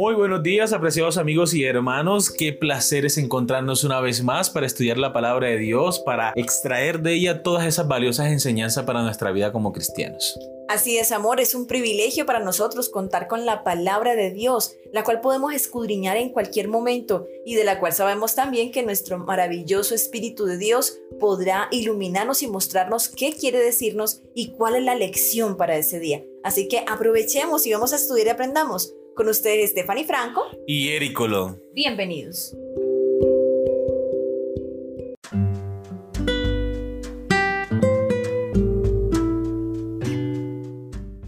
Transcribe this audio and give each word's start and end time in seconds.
Muy 0.00 0.14
buenos 0.14 0.42
días, 0.42 0.72
apreciados 0.72 1.18
amigos 1.18 1.52
y 1.52 1.62
hermanos. 1.66 2.30
Qué 2.30 2.54
placer 2.54 3.04
es 3.04 3.18
encontrarnos 3.18 3.84
una 3.84 4.00
vez 4.00 4.22
más 4.22 4.48
para 4.48 4.64
estudiar 4.64 4.96
la 4.96 5.12
palabra 5.12 5.48
de 5.48 5.58
Dios, 5.58 5.98
para 5.98 6.32
extraer 6.36 7.02
de 7.02 7.12
ella 7.12 7.42
todas 7.42 7.66
esas 7.66 7.86
valiosas 7.86 8.28
enseñanzas 8.28 8.86
para 8.86 9.02
nuestra 9.02 9.30
vida 9.30 9.52
como 9.52 9.74
cristianos. 9.74 10.38
Así 10.70 10.96
es, 10.96 11.12
amor, 11.12 11.38
es 11.38 11.54
un 11.54 11.66
privilegio 11.66 12.24
para 12.24 12.40
nosotros 12.40 12.88
contar 12.88 13.28
con 13.28 13.44
la 13.44 13.62
palabra 13.62 14.14
de 14.14 14.30
Dios, 14.30 14.74
la 14.90 15.04
cual 15.04 15.20
podemos 15.20 15.52
escudriñar 15.52 16.16
en 16.16 16.30
cualquier 16.30 16.68
momento 16.68 17.26
y 17.44 17.56
de 17.56 17.64
la 17.64 17.78
cual 17.78 17.92
sabemos 17.92 18.34
también 18.34 18.72
que 18.72 18.82
nuestro 18.82 19.18
maravilloso 19.18 19.94
Espíritu 19.94 20.46
de 20.46 20.56
Dios 20.56 20.98
podrá 21.18 21.68
iluminarnos 21.72 22.42
y 22.42 22.46
mostrarnos 22.46 23.10
qué 23.10 23.34
quiere 23.38 23.58
decirnos 23.58 24.22
y 24.34 24.52
cuál 24.52 24.76
es 24.76 24.82
la 24.82 24.94
lección 24.94 25.58
para 25.58 25.76
ese 25.76 26.00
día. 26.00 26.24
Así 26.42 26.68
que 26.68 26.84
aprovechemos 26.88 27.66
y 27.66 27.72
vamos 27.74 27.92
a 27.92 27.96
estudiar 27.96 28.28
y 28.28 28.30
aprendamos. 28.30 28.94
Con 29.14 29.28
ustedes, 29.28 29.70
Stephanie 29.70 30.04
Franco 30.04 30.42
y 30.66 30.90
Eric 30.90 31.12
Colón. 31.12 31.60
Bienvenidos. 31.74 32.56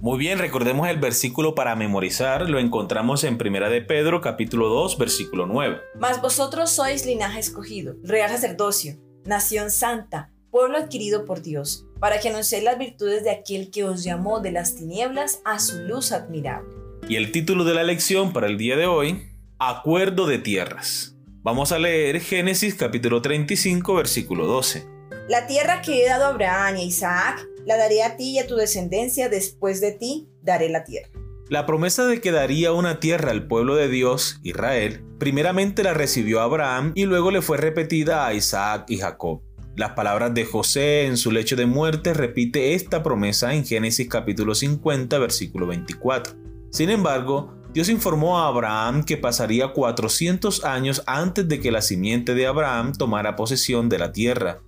Muy 0.01 0.19
bien, 0.19 0.39
recordemos 0.39 0.89
el 0.89 0.99
versículo 0.99 1.55
para 1.55 1.75
memorizar, 1.75 2.49
lo 2.49 2.59
encontramos 2.59 3.25
en 3.25 3.39
Primera 3.39 3.69
de 3.69 3.83
Pedro, 3.83 4.21
capítulo 4.21 4.69
2, 4.69 4.99
versículo 4.99 5.47
9. 5.47 5.81
Mas 5.99 6.21
vosotros 6.21 6.71
sois 6.71 7.07
linaje 7.07 7.41
escogido, 7.41 7.97
real 8.03 8.31
sacerdocio, 8.31 8.97
nación 9.25 9.71
santa, 9.71 10.33
pueblo 10.51 10.77
adquirido 10.77 11.25
por 11.25 11.43
Dios, 11.43 11.87
para 11.99 12.21
que 12.21 12.29
anunciéis 12.29 12.65
las 12.65 12.79
virtudes 12.79 13.25
de 13.25 13.31
aquel 13.31 13.71
que 13.71 13.85
os 13.85 14.05
llamó 14.05 14.41
de 14.41 14.53
las 14.53 14.75
tinieblas 14.75 15.41
a 15.45 15.59
su 15.59 15.79
luz 15.79 16.13
admirable. 16.13 16.82
Y 17.13 17.17
el 17.17 17.31
título 17.31 17.65
de 17.65 17.75
la 17.75 17.83
lección 17.83 18.33
para 18.33 18.47
el 18.47 18.57
día 18.57 18.75
de 18.75 18.87
hoy, 18.87 19.29
Acuerdo 19.59 20.27
de 20.27 20.39
Tierras. 20.39 21.15
Vamos 21.43 21.71
a 21.71 21.79
leer 21.79 22.23
Génesis 22.23 22.75
capítulo 22.75 23.21
35, 23.21 23.95
versículo 23.95 24.47
12. 24.47 24.87
La 25.29 25.47
tierra 25.47 25.83
que 25.83 26.03
he 26.03 26.09
dado 26.09 26.25
a 26.25 26.29
Abraham 26.29 26.77
y 26.77 26.81
a 26.81 26.85
Isaac, 26.85 27.47
la 27.67 27.77
daré 27.77 28.03
a 28.03 28.17
ti 28.17 28.31
y 28.31 28.39
a 28.39 28.47
tu 28.47 28.57
descendencia, 28.57 29.29
después 29.29 29.83
de 29.83 29.93
ti 29.93 30.31
daré 30.41 30.71
la 30.71 30.85
tierra. 30.85 31.11
La 31.51 31.67
promesa 31.67 32.07
de 32.07 32.23
que 32.23 32.33
daría 32.33 32.73
una 32.73 32.99
tierra 32.99 33.31
al 33.31 33.47
pueblo 33.47 33.75
de 33.75 33.89
Dios, 33.89 34.41
Israel, 34.43 35.05
primeramente 35.19 35.83
la 35.83 35.93
recibió 35.93 36.41
Abraham 36.41 36.93
y 36.95 37.05
luego 37.05 37.31
le 37.31 37.43
fue 37.43 37.59
repetida 37.59 38.27
a 38.27 38.33
Isaac 38.33 38.87
y 38.89 38.97
Jacob. 38.97 39.43
Las 39.77 39.91
palabras 39.91 40.33
de 40.33 40.47
José 40.47 41.05
en 41.05 41.19
su 41.19 41.31
lecho 41.31 41.57
de 41.57 41.67
muerte 41.67 42.15
repite 42.15 42.73
esta 42.73 43.03
promesa 43.03 43.53
en 43.53 43.67
Génesis 43.67 44.09
capítulo 44.09 44.55
50 44.55 45.19
versículo 45.19 45.67
24. 45.67 46.42
Sin 46.73 46.91
embargo, 46.91 47.55
Dios 47.73 47.89
informó 47.89 48.41
a 48.41 48.49
Abraham 48.49 49.05
que 49.05 49.17
pasaría 49.17 49.69
400 49.69 50.65
años 50.65 51.05
antes 51.07 51.47
de 51.47 51.61
que 51.61 51.71
la 51.71 51.83
simiente 51.83 52.35
de 52.35 52.49
Abraham 52.49 52.93
tomara 52.93 53.37
posesión 53.37 53.89
de 53.89 53.99
la 53.99 54.11
tierra 54.11 54.59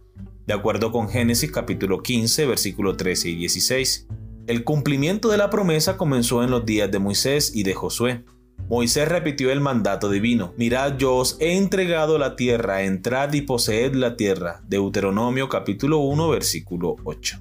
de 0.46 0.54
acuerdo 0.54 0.92
con 0.92 1.08
Génesis 1.08 1.50
capítulo 1.50 2.02
15, 2.02 2.46
versículo 2.46 2.96
13 2.96 3.30
y 3.30 3.36
16. 3.36 4.06
El 4.46 4.64
cumplimiento 4.64 5.28
de 5.28 5.38
la 5.38 5.48
promesa 5.48 5.96
comenzó 5.96 6.42
en 6.42 6.50
los 6.50 6.66
días 6.66 6.90
de 6.90 6.98
Moisés 6.98 7.52
y 7.54 7.62
de 7.62 7.72
Josué. 7.72 8.24
Moisés 8.68 9.08
repitió 9.08 9.50
el 9.50 9.60
mandato 9.60 10.10
divino, 10.10 10.54
mirad 10.56 10.96
yo 10.96 11.16
os 11.16 11.36
he 11.40 11.56
entregado 11.56 12.18
la 12.18 12.36
tierra, 12.36 12.82
entrad 12.82 13.32
y 13.32 13.42
poseed 13.42 13.94
la 13.94 14.16
tierra. 14.16 14.62
Deuteronomio 14.68 15.48
capítulo 15.48 15.98
1 15.98 16.28
versículo 16.28 16.96
8. 17.04 17.40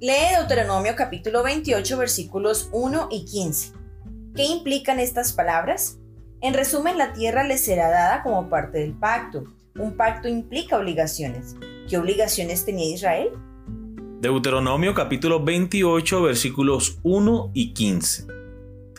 Lee 0.00 0.36
Deuteronomio 0.36 0.94
capítulo 0.96 1.44
28 1.44 1.96
versículos 1.96 2.68
1 2.72 3.08
y 3.12 3.24
15. 3.24 3.81
¿Qué 4.34 4.44
implican 4.44 4.98
estas 4.98 5.34
palabras? 5.34 5.98
En 6.40 6.54
resumen, 6.54 6.96
la 6.96 7.12
tierra 7.12 7.44
les 7.44 7.62
será 7.62 7.90
dada 7.90 8.22
como 8.22 8.48
parte 8.48 8.78
del 8.78 8.94
pacto. 8.94 9.44
Un 9.78 9.94
pacto 9.94 10.26
implica 10.26 10.78
obligaciones. 10.78 11.54
¿Qué 11.86 11.98
obligaciones 11.98 12.64
tenía 12.64 12.94
Israel? 12.94 13.28
Deuteronomio 14.22 14.94
capítulo 14.94 15.44
28 15.44 16.22
versículos 16.22 16.98
1 17.02 17.50
y 17.52 17.74
15. 17.74 18.26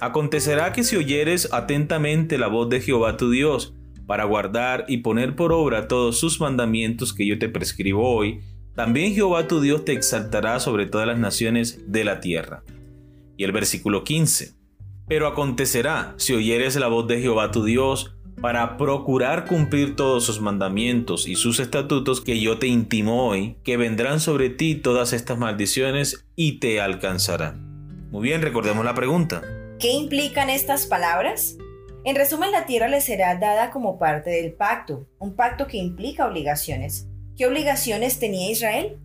Acontecerá 0.02 0.72
que 0.72 0.84
si 0.84 0.98
oyeres 0.98 1.52
atentamente 1.52 2.38
la 2.38 2.48
voz 2.48 2.70
de 2.70 2.82
Jehová 2.82 3.18
tu 3.18 3.32
Dios, 3.32 3.74
para 4.06 4.26
guardar 4.26 4.86
y 4.88 4.98
poner 4.98 5.36
por 5.36 5.52
obra 5.52 5.88
todos 5.88 6.20
sus 6.20 6.40
mandamientos 6.42 7.12
que 7.12 7.26
yo 7.26 7.40
te 7.40 7.50
prescribo 7.50 8.08
hoy, 8.08 8.42
también 8.76 9.16
Jehová 9.16 9.48
tu 9.48 9.62
Dios 9.62 9.84
te 9.84 9.94
exaltará 9.94 10.60
sobre 10.60 10.86
todas 10.86 11.08
las 11.08 11.18
naciones 11.18 11.92
de 11.92 12.04
la 12.04 12.20
tierra. 12.20 12.64
Y 13.36 13.46
el 13.46 13.52
versículo 13.52 14.04
15. 14.04 14.63
Pero 15.14 15.28
acontecerá, 15.28 16.16
si 16.18 16.34
oyeres 16.34 16.76
la 16.76 16.88
voz 16.88 17.08
de 17.08 17.22
Jehová 17.22 17.52
tu 17.52 17.64
Dios, 17.64 18.16
para 18.42 18.78
procurar 18.78 19.46
cumplir 19.46 19.96
todos 19.96 20.26
sus 20.26 20.42
mandamientos 20.42 21.28
y 21.28 21.36
sus 21.36 21.60
estatutos 21.60 22.20
que 22.20 22.40
yo 22.40 22.58
te 22.58 22.66
intimo 22.66 23.28
hoy, 23.28 23.56
que 23.64 23.78
vendrán 23.78 24.20
sobre 24.20 24.50
ti 24.50 24.74
todas 24.74 25.14
estas 25.14 25.38
maldiciones 25.38 26.26
y 26.36 26.54
te 26.54 26.82
alcanzarán. 26.82 28.10
Muy 28.10 28.24
bien, 28.24 28.42
recordemos 28.42 28.84
la 28.84 28.96
pregunta. 28.96 29.44
¿Qué 29.80 29.92
implican 29.92 30.50
estas 30.50 30.88
palabras? 30.88 31.58
En 32.06 32.16
resumen, 32.16 32.52
la 32.52 32.66
tierra 32.66 32.88
le 32.88 33.00
será 33.00 33.38
dada 33.38 33.70
como 33.70 34.00
parte 34.00 34.32
del 34.32 34.54
pacto, 34.54 35.08
un 35.20 35.36
pacto 35.36 35.68
que 35.68 35.78
implica 35.78 36.26
obligaciones. 36.26 37.08
¿Qué 37.38 37.46
obligaciones 37.46 38.18
tenía 38.18 38.50
Israel? 38.50 38.98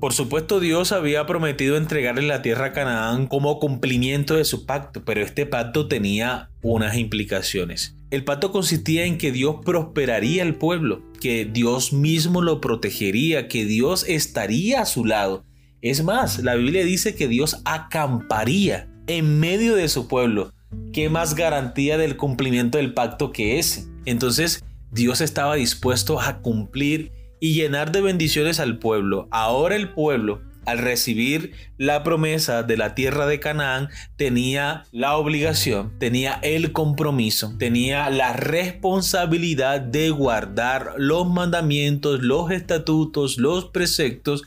Por 0.00 0.12
supuesto, 0.12 0.60
Dios 0.60 0.92
había 0.92 1.26
prometido 1.26 1.76
entregarle 1.76 2.22
la 2.22 2.40
tierra 2.40 2.66
a 2.66 2.72
Canaán 2.72 3.26
como 3.26 3.58
cumplimiento 3.58 4.36
de 4.36 4.44
su 4.44 4.64
pacto, 4.64 5.04
pero 5.04 5.22
este 5.22 5.44
pacto 5.44 5.88
tenía 5.88 6.50
unas 6.62 6.96
implicaciones. 6.96 7.96
El 8.10 8.24
pacto 8.24 8.52
consistía 8.52 9.06
en 9.06 9.18
que 9.18 9.32
Dios 9.32 9.56
prosperaría 9.64 10.44
al 10.44 10.54
pueblo, 10.54 11.02
que 11.20 11.44
Dios 11.44 11.92
mismo 11.92 12.42
lo 12.42 12.60
protegería, 12.60 13.48
que 13.48 13.64
Dios 13.64 14.04
estaría 14.08 14.82
a 14.82 14.86
su 14.86 15.04
lado. 15.04 15.44
Es 15.82 16.04
más, 16.04 16.38
la 16.44 16.54
Biblia 16.54 16.84
dice 16.84 17.16
que 17.16 17.26
Dios 17.26 17.60
acamparía 17.64 18.88
en 19.08 19.40
medio 19.40 19.74
de 19.74 19.88
su 19.88 20.06
pueblo. 20.06 20.52
¿Qué 20.92 21.10
más 21.10 21.34
garantía 21.34 21.98
del 21.98 22.16
cumplimiento 22.16 22.78
del 22.78 22.94
pacto 22.94 23.32
que 23.32 23.58
ese? 23.58 23.86
Entonces, 24.04 24.64
Dios 24.92 25.20
estaba 25.20 25.56
dispuesto 25.56 26.20
a 26.20 26.38
cumplir 26.38 27.17
y 27.40 27.54
llenar 27.54 27.92
de 27.92 28.00
bendiciones 28.00 28.60
al 28.60 28.78
pueblo. 28.78 29.28
Ahora 29.30 29.76
el 29.76 29.90
pueblo 29.90 30.42
al 30.68 30.78
recibir 30.78 31.52
la 31.78 32.02
promesa 32.02 32.62
de 32.62 32.76
la 32.76 32.94
tierra 32.94 33.26
de 33.26 33.40
Canaán, 33.40 33.88
tenía 34.16 34.84
la 34.92 35.16
obligación, 35.16 35.92
tenía 35.98 36.38
el 36.42 36.72
compromiso, 36.72 37.54
tenía 37.58 38.10
la 38.10 38.34
responsabilidad 38.34 39.80
de 39.80 40.10
guardar 40.10 40.92
los 40.98 41.26
mandamientos, 41.26 42.22
los 42.22 42.50
estatutos, 42.50 43.38
los 43.38 43.64
preceptos 43.66 44.42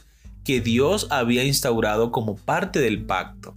que 0.45 0.61
Dios 0.61 1.07
había 1.09 1.43
instaurado 1.43 2.11
como 2.11 2.35
parte 2.35 2.79
del 2.79 3.03
pacto. 3.03 3.55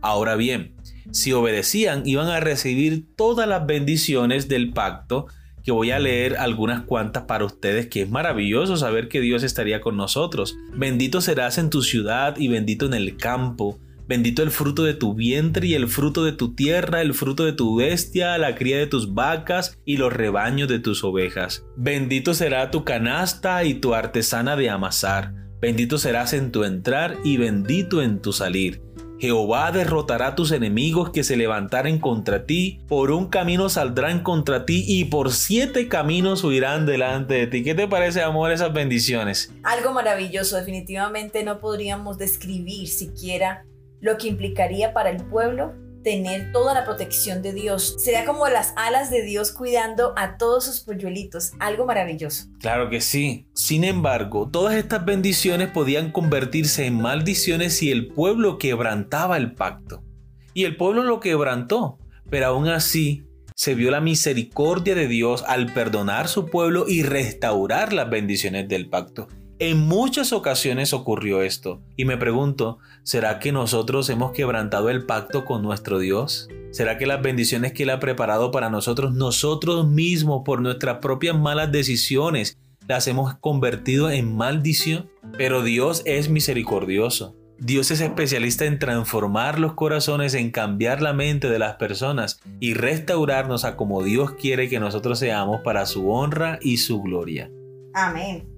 Ahora 0.00 0.34
bien, 0.34 0.74
si 1.12 1.32
obedecían, 1.32 2.02
iban 2.04 2.26
a 2.26 2.40
recibir 2.40 3.06
todas 3.14 3.48
las 3.48 3.66
bendiciones 3.66 4.48
del 4.48 4.72
pacto, 4.72 5.26
que 5.64 5.72
voy 5.72 5.90
a 5.90 5.98
leer 5.98 6.36
algunas 6.36 6.82
cuantas 6.82 7.24
para 7.24 7.44
ustedes, 7.44 7.86
que 7.86 8.02
es 8.02 8.10
maravilloso 8.10 8.76
saber 8.76 9.08
que 9.08 9.20
Dios 9.20 9.42
estaría 9.42 9.80
con 9.80 9.96
nosotros. 9.96 10.56
Bendito 10.74 11.20
serás 11.20 11.58
en 11.58 11.70
tu 11.70 11.82
ciudad 11.82 12.36
y 12.36 12.48
bendito 12.48 12.86
en 12.86 12.94
el 12.94 13.16
campo. 13.16 13.80
Bendito 14.06 14.42
el 14.42 14.50
fruto 14.50 14.84
de 14.84 14.92
tu 14.92 15.14
vientre 15.14 15.66
y 15.66 15.74
el 15.74 15.88
fruto 15.88 16.24
de 16.24 16.32
tu 16.32 16.54
tierra, 16.54 17.00
el 17.00 17.14
fruto 17.14 17.46
de 17.46 17.54
tu 17.54 17.76
bestia, 17.76 18.36
la 18.36 18.54
cría 18.54 18.76
de 18.76 18.86
tus 18.86 19.14
vacas 19.14 19.78
y 19.86 19.96
los 19.96 20.12
rebaños 20.12 20.68
de 20.68 20.78
tus 20.78 21.02
ovejas. 21.02 21.64
Bendito 21.76 22.34
será 22.34 22.70
tu 22.70 22.84
canasta 22.84 23.64
y 23.64 23.74
tu 23.74 23.94
artesana 23.94 24.56
de 24.56 24.68
amasar. 24.68 25.32
Bendito 25.62 25.96
serás 25.96 26.34
en 26.34 26.52
tu 26.52 26.64
entrar 26.64 27.16
y 27.24 27.38
bendito 27.38 28.02
en 28.02 28.20
tu 28.20 28.34
salir. 28.34 28.82
Jehová 29.18 29.70
derrotará 29.72 30.28
a 30.28 30.34
tus 30.34 30.52
enemigos 30.52 31.10
que 31.10 31.24
se 31.24 31.36
levantaren 31.36 31.98
contra 31.98 32.46
ti, 32.46 32.80
por 32.88 33.10
un 33.10 33.28
camino 33.28 33.68
saldrán 33.68 34.22
contra 34.22 34.66
ti 34.66 34.84
y 34.86 35.06
por 35.06 35.32
siete 35.32 35.88
caminos 35.88 36.44
huirán 36.44 36.84
delante 36.84 37.34
de 37.34 37.46
ti. 37.46 37.62
¿Qué 37.62 37.74
te 37.74 37.88
parece, 37.88 38.22
amor, 38.22 38.50
esas 38.50 38.72
bendiciones? 38.72 39.52
Algo 39.62 39.92
maravilloso, 39.92 40.56
definitivamente 40.56 41.44
no 41.44 41.60
podríamos 41.60 42.18
describir 42.18 42.88
siquiera 42.88 43.64
lo 44.00 44.18
que 44.18 44.28
implicaría 44.28 44.92
para 44.92 45.10
el 45.10 45.24
pueblo 45.24 45.72
tener 46.04 46.52
toda 46.52 46.74
la 46.74 46.84
protección 46.84 47.42
de 47.42 47.52
Dios. 47.52 47.96
Sería 47.98 48.24
como 48.24 48.46
las 48.48 48.74
alas 48.76 49.10
de 49.10 49.22
Dios 49.22 49.50
cuidando 49.50 50.12
a 50.16 50.36
todos 50.36 50.66
sus 50.66 50.80
polluelitos. 50.80 51.52
Algo 51.58 51.86
maravilloso. 51.86 52.46
Claro 52.60 52.90
que 52.90 53.00
sí. 53.00 53.48
Sin 53.54 53.82
embargo, 53.82 54.48
todas 54.48 54.76
estas 54.76 55.04
bendiciones 55.04 55.68
podían 55.70 56.12
convertirse 56.12 56.86
en 56.86 57.00
maldiciones 57.00 57.76
si 57.76 57.90
el 57.90 58.08
pueblo 58.08 58.58
quebrantaba 58.58 59.36
el 59.36 59.54
pacto. 59.54 60.04
Y 60.52 60.64
el 60.64 60.76
pueblo 60.76 61.02
lo 61.02 61.18
quebrantó. 61.18 61.98
Pero 62.30 62.46
aún 62.46 62.68
así, 62.68 63.24
se 63.56 63.74
vio 63.74 63.90
la 63.90 64.00
misericordia 64.00 64.94
de 64.94 65.08
Dios 65.08 65.44
al 65.46 65.72
perdonar 65.72 66.28
su 66.28 66.46
pueblo 66.46 66.86
y 66.88 67.02
restaurar 67.02 67.92
las 67.92 68.10
bendiciones 68.10 68.68
del 68.68 68.88
pacto. 68.88 69.28
En 69.60 69.78
muchas 69.78 70.32
ocasiones 70.32 70.92
ocurrió 70.92 71.40
esto, 71.42 71.80
y 71.96 72.06
me 72.06 72.16
pregunto, 72.16 72.78
¿será 73.04 73.38
que 73.38 73.52
nosotros 73.52 74.10
hemos 74.10 74.32
quebrantado 74.32 74.90
el 74.90 75.06
pacto 75.06 75.44
con 75.44 75.62
nuestro 75.62 76.00
Dios? 76.00 76.48
¿Será 76.72 76.98
que 76.98 77.06
las 77.06 77.22
bendiciones 77.22 77.72
que 77.72 77.84
Él 77.84 77.90
ha 77.90 78.00
preparado 78.00 78.50
para 78.50 78.68
nosotros, 78.68 79.14
nosotros 79.14 79.86
mismos, 79.86 80.42
por 80.44 80.60
nuestras 80.60 80.98
propias 80.98 81.38
malas 81.38 81.70
decisiones, 81.70 82.58
las 82.88 83.06
hemos 83.06 83.34
convertido 83.34 84.10
en 84.10 84.36
maldición? 84.36 85.08
Pero 85.38 85.62
Dios 85.62 86.02
es 86.04 86.28
misericordioso. 86.28 87.36
Dios 87.56 87.92
es 87.92 88.00
especialista 88.00 88.64
en 88.64 88.80
transformar 88.80 89.60
los 89.60 89.74
corazones, 89.74 90.34
en 90.34 90.50
cambiar 90.50 91.00
la 91.00 91.12
mente 91.12 91.48
de 91.48 91.60
las 91.60 91.76
personas 91.76 92.40
y 92.58 92.74
restaurarnos 92.74 93.64
a 93.64 93.76
como 93.76 94.02
Dios 94.02 94.32
quiere 94.32 94.68
que 94.68 94.80
nosotros 94.80 95.20
seamos 95.20 95.60
para 95.60 95.86
su 95.86 96.10
honra 96.10 96.58
y 96.60 96.78
su 96.78 97.00
gloria. 97.00 97.52
Amén. 97.94 98.48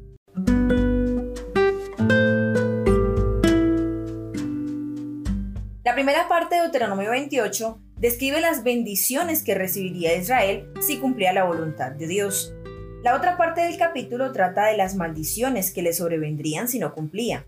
Parte 6.29 6.57
de 6.57 6.63
Deuteronomio 6.63 7.11
28 7.11 7.81
describe 7.97 8.41
las 8.41 8.63
bendiciones 8.63 9.43
que 9.43 9.55
recibiría 9.55 10.17
Israel 10.17 10.71
si 10.81 10.99
cumplía 10.99 11.33
la 11.33 11.45
voluntad 11.45 11.93
de 11.93 12.07
Dios. 12.07 12.55
La 13.03 13.15
otra 13.15 13.37
parte 13.37 13.61
del 13.61 13.79
capítulo 13.79 14.33
trata 14.33 14.67
de 14.67 14.77
las 14.77 14.97
maldiciones 14.97 15.73
que 15.73 15.83
le 15.83 15.93
sobrevendrían 15.93 16.69
si 16.69 16.79
no 16.79 16.95
cumplía. 16.95 17.47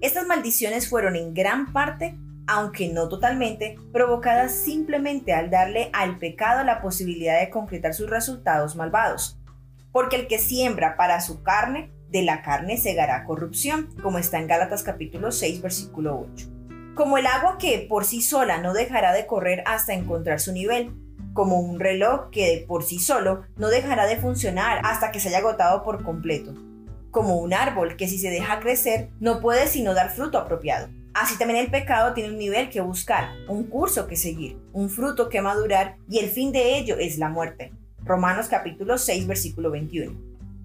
Estas 0.00 0.26
maldiciones 0.26 0.88
fueron 0.88 1.16
en 1.16 1.34
gran 1.34 1.72
parte, 1.72 2.16
aunque 2.46 2.88
no 2.88 3.08
totalmente, 3.08 3.78
provocadas 3.92 4.52
simplemente 4.52 5.32
al 5.32 5.50
darle 5.50 5.90
al 5.92 6.18
pecado 6.18 6.64
la 6.64 6.80
posibilidad 6.82 7.38
de 7.40 7.50
concretar 7.50 7.94
sus 7.94 8.10
resultados 8.10 8.76
malvados. 8.76 9.38
Porque 9.92 10.16
el 10.16 10.26
que 10.26 10.38
siembra 10.38 10.96
para 10.96 11.20
su 11.20 11.42
carne, 11.42 11.92
de 12.10 12.22
la 12.22 12.42
carne 12.42 12.76
segará 12.76 13.24
corrupción, 13.24 13.88
como 14.02 14.18
está 14.18 14.38
en 14.38 14.46
Gálatas 14.46 14.82
capítulo 14.82 15.32
6 15.32 15.60
versículo 15.60 16.26
8 16.32 16.55
como 16.96 17.18
el 17.18 17.26
agua 17.26 17.58
que 17.58 17.86
por 17.88 18.06
sí 18.06 18.22
sola 18.22 18.56
no 18.56 18.72
dejará 18.72 19.12
de 19.12 19.26
correr 19.26 19.62
hasta 19.66 19.92
encontrar 19.92 20.40
su 20.40 20.52
nivel, 20.52 20.94
como 21.34 21.60
un 21.60 21.78
reloj 21.78 22.30
que 22.30 22.64
por 22.66 22.82
sí 22.82 22.98
solo 22.98 23.42
no 23.58 23.68
dejará 23.68 24.06
de 24.06 24.16
funcionar 24.16 24.80
hasta 24.82 25.12
que 25.12 25.20
se 25.20 25.28
haya 25.28 25.38
agotado 25.38 25.84
por 25.84 26.02
completo, 26.02 26.54
como 27.10 27.36
un 27.36 27.52
árbol 27.52 27.96
que 27.96 28.08
si 28.08 28.18
se 28.18 28.30
deja 28.30 28.60
crecer 28.60 29.10
no 29.20 29.40
puede 29.40 29.66
sino 29.66 29.92
dar 29.92 30.10
fruto 30.10 30.38
apropiado. 30.38 30.88
Así 31.12 31.36
también 31.36 31.60
el 31.60 31.70
pecado 31.70 32.14
tiene 32.14 32.30
un 32.30 32.38
nivel 32.38 32.70
que 32.70 32.80
buscar, 32.80 33.28
un 33.46 33.64
curso 33.64 34.06
que 34.06 34.16
seguir, 34.16 34.58
un 34.72 34.88
fruto 34.88 35.28
que 35.28 35.42
madurar 35.42 35.98
y 36.08 36.20
el 36.20 36.30
fin 36.30 36.50
de 36.50 36.78
ello 36.78 36.96
es 36.98 37.18
la 37.18 37.28
muerte. 37.28 37.74
Romanos 38.04 38.48
capítulo 38.48 38.96
6 38.96 39.26
versículo 39.26 39.70
21. 39.70 40.18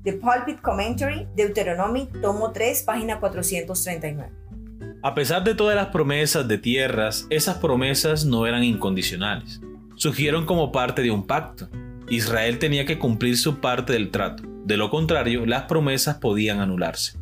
The 0.05 0.13
Pulpit 0.13 0.61
Commentary, 0.61 1.27
Deuteronomy, 1.35 2.07
tomo 2.21 2.53
3, 2.53 2.83
página 2.83 3.19
439. 3.19 4.40
A 5.03 5.15
pesar 5.15 5.43
de 5.43 5.55
todas 5.55 5.75
las 5.75 5.87
promesas 5.87 6.47
de 6.47 6.59
tierras, 6.59 7.25
esas 7.31 7.57
promesas 7.57 8.23
no 8.23 8.45
eran 8.45 8.63
incondicionales. 8.63 9.59
Surgieron 9.95 10.45
como 10.45 10.71
parte 10.71 11.01
de 11.01 11.09
un 11.09 11.25
pacto. 11.25 11.69
Israel 12.07 12.59
tenía 12.59 12.85
que 12.85 12.99
cumplir 12.99 13.35
su 13.35 13.59
parte 13.59 13.93
del 13.93 14.11
trato. 14.11 14.43
De 14.63 14.77
lo 14.77 14.91
contrario, 14.91 15.47
las 15.47 15.63
promesas 15.63 16.17
podían 16.17 16.59
anularse. 16.59 17.17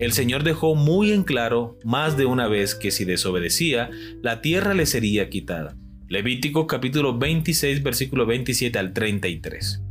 El 0.00 0.10
Señor 0.10 0.42
dejó 0.42 0.74
muy 0.74 1.12
en 1.12 1.22
claro 1.22 1.78
más 1.84 2.16
de 2.16 2.26
una 2.26 2.48
vez 2.48 2.74
que 2.74 2.90
si 2.90 3.04
desobedecía, 3.04 3.90
la 4.22 4.40
tierra 4.40 4.74
le 4.74 4.86
sería 4.86 5.30
quitada. 5.30 5.76
Levítico 6.08 6.66
capítulo 6.66 7.16
26 7.16 7.84
versículo 7.84 8.26
27 8.26 8.76
al 8.76 8.92
33. 8.92 9.82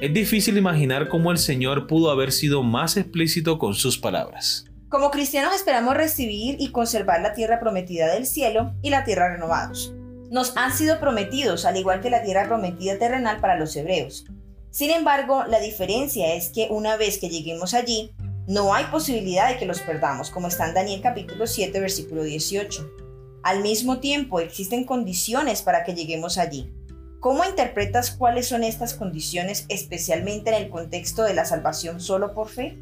Es 0.00 0.12
difícil 0.12 0.58
imaginar 0.58 1.06
cómo 1.06 1.30
el 1.30 1.38
Señor 1.38 1.86
pudo 1.86 2.10
haber 2.10 2.32
sido 2.32 2.64
más 2.64 2.96
explícito 2.96 3.60
con 3.60 3.74
sus 3.74 3.98
palabras. 3.98 4.66
Como 4.88 5.10
cristianos 5.10 5.52
esperamos 5.56 5.96
recibir 5.96 6.56
y 6.60 6.70
conservar 6.70 7.20
la 7.20 7.32
tierra 7.32 7.58
prometida 7.58 8.06
del 8.14 8.24
cielo 8.24 8.72
y 8.82 8.90
la 8.90 9.02
tierra 9.02 9.32
renovados. 9.32 9.92
Nos 10.30 10.56
han 10.56 10.72
sido 10.72 11.00
prometidos, 11.00 11.64
al 11.64 11.76
igual 11.76 12.00
que 12.00 12.10
la 12.10 12.22
tierra 12.22 12.46
prometida 12.46 12.96
terrenal 12.96 13.40
para 13.40 13.58
los 13.58 13.74
hebreos. 13.74 14.26
Sin 14.70 14.90
embargo, 14.90 15.44
la 15.48 15.58
diferencia 15.58 16.34
es 16.34 16.50
que 16.50 16.68
una 16.70 16.96
vez 16.96 17.18
que 17.18 17.28
lleguemos 17.28 17.74
allí, 17.74 18.12
no 18.46 18.74
hay 18.74 18.84
posibilidad 18.84 19.48
de 19.48 19.58
que 19.58 19.66
los 19.66 19.80
perdamos, 19.80 20.30
como 20.30 20.46
está 20.46 20.68
en 20.68 20.74
Daniel 20.74 21.00
capítulo 21.02 21.48
7, 21.48 21.80
versículo 21.80 22.22
18. 22.22 22.88
Al 23.42 23.62
mismo 23.62 23.98
tiempo, 23.98 24.38
existen 24.38 24.84
condiciones 24.84 25.62
para 25.62 25.82
que 25.82 25.94
lleguemos 25.94 26.38
allí. 26.38 26.72
¿Cómo 27.18 27.44
interpretas 27.44 28.12
cuáles 28.12 28.46
son 28.46 28.62
estas 28.62 28.94
condiciones, 28.94 29.66
especialmente 29.68 30.50
en 30.50 30.62
el 30.62 30.70
contexto 30.70 31.24
de 31.24 31.34
la 31.34 31.44
salvación 31.44 31.98
solo 31.98 32.34
por 32.34 32.48
fe? 32.48 32.78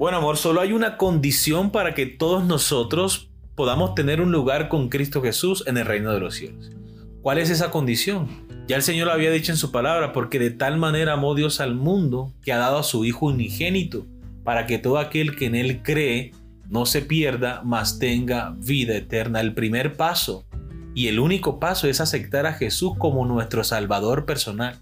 Bueno, 0.00 0.16
amor, 0.16 0.38
solo 0.38 0.62
hay 0.62 0.72
una 0.72 0.96
condición 0.96 1.70
para 1.70 1.92
que 1.92 2.06
todos 2.06 2.42
nosotros 2.42 3.28
podamos 3.54 3.94
tener 3.94 4.22
un 4.22 4.32
lugar 4.32 4.70
con 4.70 4.88
Cristo 4.88 5.20
Jesús 5.20 5.62
en 5.66 5.76
el 5.76 5.84
reino 5.84 6.10
de 6.10 6.20
los 6.20 6.36
cielos. 6.36 6.70
¿Cuál 7.20 7.36
es 7.36 7.50
esa 7.50 7.70
condición? 7.70 8.26
Ya 8.66 8.76
el 8.76 8.82
Señor 8.82 9.08
lo 9.08 9.12
había 9.12 9.30
dicho 9.30 9.52
en 9.52 9.58
su 9.58 9.70
palabra, 9.70 10.14
porque 10.14 10.38
de 10.38 10.52
tal 10.52 10.78
manera 10.78 11.12
amó 11.12 11.34
Dios 11.34 11.60
al 11.60 11.74
mundo 11.74 12.32
que 12.42 12.50
ha 12.54 12.56
dado 12.56 12.78
a 12.78 12.82
su 12.82 13.04
Hijo 13.04 13.26
unigénito, 13.26 14.06
para 14.42 14.66
que 14.66 14.78
todo 14.78 14.96
aquel 14.96 15.36
que 15.36 15.44
en 15.44 15.54
Él 15.54 15.82
cree 15.82 16.32
no 16.66 16.86
se 16.86 17.02
pierda, 17.02 17.60
mas 17.62 17.98
tenga 17.98 18.54
vida 18.56 18.96
eterna. 18.96 19.42
El 19.42 19.52
primer 19.52 19.98
paso 19.98 20.46
y 20.94 21.08
el 21.08 21.20
único 21.20 21.60
paso 21.60 21.88
es 21.88 22.00
aceptar 22.00 22.46
a 22.46 22.54
Jesús 22.54 22.92
como 22.96 23.26
nuestro 23.26 23.64
Salvador 23.64 24.24
personal. 24.24 24.80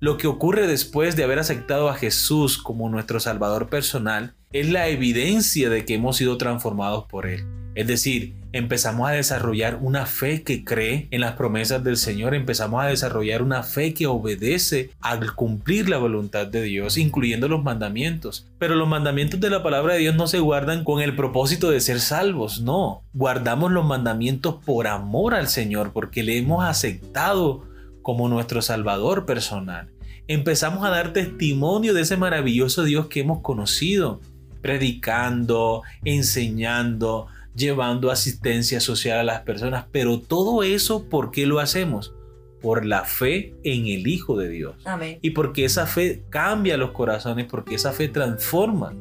Lo 0.00 0.16
que 0.16 0.28
ocurre 0.28 0.66
después 0.66 1.14
de 1.14 1.24
haber 1.24 1.38
aceptado 1.38 1.90
a 1.90 1.94
Jesús 1.94 2.56
como 2.56 2.88
nuestro 2.88 3.20
Salvador 3.20 3.68
personal 3.68 4.32
es 4.50 4.70
la 4.70 4.88
evidencia 4.88 5.68
de 5.68 5.84
que 5.84 5.92
hemos 5.92 6.16
sido 6.16 6.38
transformados 6.38 7.04
por 7.04 7.26
Él. 7.26 7.44
Es 7.74 7.86
decir, 7.86 8.34
empezamos 8.52 9.10
a 9.10 9.12
desarrollar 9.12 9.78
una 9.82 10.06
fe 10.06 10.42
que 10.42 10.64
cree 10.64 11.06
en 11.10 11.20
las 11.20 11.34
promesas 11.34 11.84
del 11.84 11.98
Señor, 11.98 12.34
empezamos 12.34 12.82
a 12.82 12.86
desarrollar 12.86 13.42
una 13.42 13.62
fe 13.62 13.92
que 13.92 14.06
obedece 14.06 14.90
al 15.02 15.34
cumplir 15.34 15.90
la 15.90 15.98
voluntad 15.98 16.46
de 16.46 16.62
Dios, 16.62 16.96
incluyendo 16.96 17.46
los 17.46 17.62
mandamientos. 17.62 18.46
Pero 18.58 18.76
los 18.76 18.88
mandamientos 18.88 19.38
de 19.38 19.50
la 19.50 19.62
palabra 19.62 19.92
de 19.92 20.00
Dios 20.00 20.16
no 20.16 20.26
se 20.26 20.40
guardan 20.40 20.82
con 20.82 21.02
el 21.02 21.14
propósito 21.14 21.70
de 21.70 21.80
ser 21.80 22.00
salvos, 22.00 22.62
no. 22.62 23.02
Guardamos 23.12 23.70
los 23.70 23.84
mandamientos 23.84 24.56
por 24.64 24.86
amor 24.86 25.34
al 25.34 25.48
Señor, 25.48 25.92
porque 25.92 26.22
le 26.22 26.38
hemos 26.38 26.64
aceptado 26.64 27.69
como 28.02 28.28
nuestro 28.28 28.62
Salvador 28.62 29.26
personal. 29.26 29.90
Empezamos 30.26 30.84
a 30.84 30.90
dar 30.90 31.12
testimonio 31.12 31.94
de 31.94 32.02
ese 32.02 32.16
maravilloso 32.16 32.84
Dios 32.84 33.08
que 33.08 33.20
hemos 33.20 33.40
conocido 33.40 34.20
predicando, 34.60 35.82
enseñando, 36.04 37.26
llevando 37.54 38.10
asistencia 38.10 38.80
social 38.80 39.18
a 39.18 39.24
las 39.24 39.40
personas. 39.40 39.86
Pero 39.90 40.20
todo 40.20 40.62
eso, 40.62 41.08
¿por 41.08 41.30
qué 41.30 41.46
lo 41.46 41.58
hacemos? 41.60 42.14
Por 42.60 42.84
la 42.84 43.04
fe 43.04 43.54
en 43.64 43.86
el 43.86 44.06
Hijo 44.06 44.36
de 44.36 44.48
Dios. 44.48 44.76
Amén. 44.84 45.18
Y 45.22 45.30
porque 45.30 45.64
esa 45.64 45.86
fe 45.86 46.24
cambia 46.28 46.76
los 46.76 46.92
corazones, 46.92 47.46
porque 47.46 47.74
esa 47.74 47.92
fe 47.92 48.08
transforma. 48.08 48.94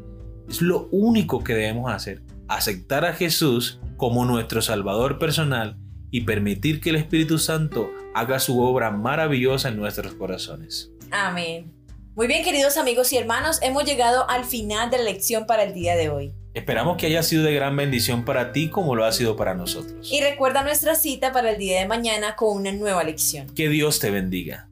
Es 0.47 0.61
lo 0.61 0.87
único 0.91 1.43
que 1.43 1.53
debemos 1.53 1.91
hacer. 1.91 2.21
Aceptar 2.47 3.05
a 3.05 3.13
Jesús 3.13 3.79
como 3.97 4.25
nuestro 4.25 4.61
Salvador 4.61 5.19
personal 5.19 5.77
y 6.11 6.21
permitir 6.21 6.81
que 6.81 6.89
el 6.89 6.95
Espíritu 6.95 7.37
Santo 7.37 7.91
haga 8.13 8.39
su 8.39 8.61
obra 8.61 8.91
maravillosa 8.91 9.69
en 9.69 9.77
nuestros 9.77 10.13
corazones. 10.13 10.91
Amén. 11.11 11.73
Muy 12.15 12.27
bien, 12.27 12.43
queridos 12.43 12.77
amigos 12.77 13.13
y 13.13 13.17
hermanos, 13.17 13.59
hemos 13.61 13.85
llegado 13.85 14.29
al 14.29 14.43
final 14.43 14.89
de 14.89 14.97
la 14.97 15.03
lección 15.03 15.45
para 15.45 15.63
el 15.63 15.73
día 15.73 15.95
de 15.95 16.09
hoy. 16.09 16.33
Esperamos 16.53 16.97
que 16.97 17.05
haya 17.05 17.23
sido 17.23 17.43
de 17.43 17.53
gran 17.53 17.75
bendición 17.75 18.25
para 18.25 18.51
ti 18.51 18.69
como 18.69 18.95
lo 18.95 19.05
ha 19.05 19.11
sido 19.11 19.35
para 19.35 19.53
nosotros. 19.53 20.11
Y 20.11 20.19
recuerda 20.21 20.63
nuestra 20.63 20.95
cita 20.95 21.31
para 21.31 21.51
el 21.51 21.57
día 21.57 21.79
de 21.79 21.87
mañana 21.87 22.35
con 22.35 22.57
una 22.57 22.71
nueva 22.71 23.03
lección. 23.03 23.47
Que 23.55 23.69
Dios 23.69 23.99
te 23.99 24.09
bendiga. 24.09 24.68